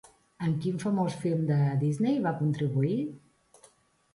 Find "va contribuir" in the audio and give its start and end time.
2.25-2.97